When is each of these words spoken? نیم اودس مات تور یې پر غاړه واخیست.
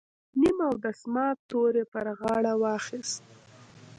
نیم 0.39 0.57
اودس 0.67 0.99
مات 1.13 1.37
تور 1.49 1.73
یې 1.79 1.85
پر 1.91 2.05
غاړه 2.19 2.53
واخیست. 2.61 3.21